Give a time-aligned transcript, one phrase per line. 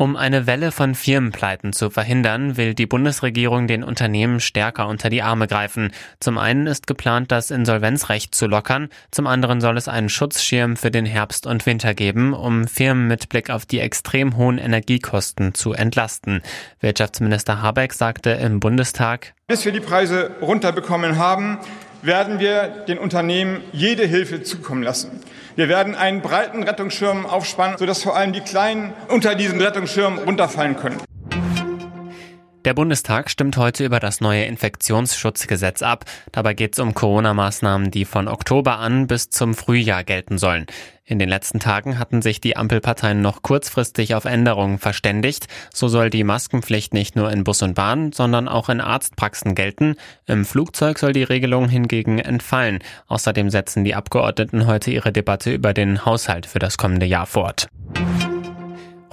[0.00, 5.20] Um eine Welle von Firmenpleiten zu verhindern, will die Bundesregierung den Unternehmen stärker unter die
[5.20, 5.92] Arme greifen.
[6.20, 10.90] Zum einen ist geplant, das Insolvenzrecht zu lockern, zum anderen soll es einen Schutzschirm für
[10.90, 15.74] den Herbst und Winter geben, um Firmen mit Blick auf die extrem hohen Energiekosten zu
[15.74, 16.40] entlasten.
[16.80, 21.58] Wirtschaftsminister Habeck sagte im Bundestag, bis wir die Preise runterbekommen haben,
[22.00, 25.20] werden wir den Unternehmen jede Hilfe zukommen lassen.
[25.56, 30.76] Wir werden einen breiten Rettungsschirm aufspannen, sodass vor allem die Kleinen unter diesen Rettungsschirm runterfallen
[30.76, 31.09] können.
[32.66, 36.04] Der Bundestag stimmt heute über das neue Infektionsschutzgesetz ab.
[36.30, 40.66] Dabei geht es um Corona-Maßnahmen, die von Oktober an bis zum Frühjahr gelten sollen.
[41.06, 45.48] In den letzten Tagen hatten sich die Ampelparteien noch kurzfristig auf Änderungen verständigt.
[45.72, 49.94] So soll die Maskenpflicht nicht nur in Bus und Bahn, sondern auch in Arztpraxen gelten.
[50.26, 52.80] Im Flugzeug soll die Regelung hingegen entfallen.
[53.08, 57.68] Außerdem setzen die Abgeordneten heute ihre Debatte über den Haushalt für das kommende Jahr fort.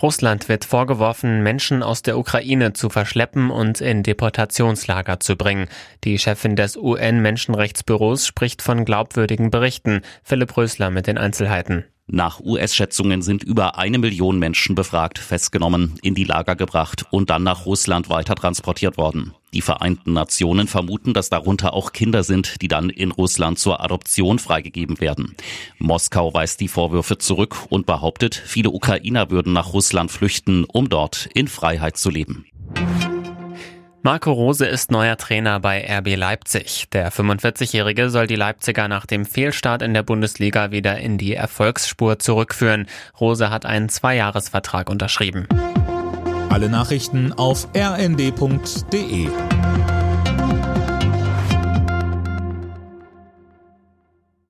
[0.02, 5.68] Russland wird vorgeworfen, Menschen aus der Ukraine zu verschleppen und in Deportationslager zu bringen.
[6.04, 10.02] Die Chefin des UN-Menschenrechtsbüros spricht von glaubwürdigen Berichten.
[10.24, 11.86] Philipp Rösler mit den Einzelheiten.
[12.10, 17.44] Nach US-Schätzungen sind über eine Million Menschen befragt, festgenommen, in die Lager gebracht und dann
[17.44, 19.34] nach Russland weiter transportiert worden.
[19.54, 24.40] Die Vereinten Nationen vermuten, dass darunter auch Kinder sind, die dann in Russland zur Adoption
[24.40, 25.36] freigegeben werden.
[25.80, 31.28] Moskau weist die Vorwürfe zurück und behauptet, viele Ukrainer würden nach Russland flüchten, um dort
[31.34, 32.46] in Freiheit zu leben.
[34.08, 36.88] Marco Rose ist neuer Trainer bei RB Leipzig.
[36.94, 42.18] Der 45-Jährige soll die Leipziger nach dem Fehlstart in der Bundesliga wieder in die Erfolgsspur
[42.18, 42.88] zurückführen.
[43.20, 45.46] Rose hat einen Zweijahresvertrag unterschrieben.
[46.48, 49.28] Alle Nachrichten auf rnd.de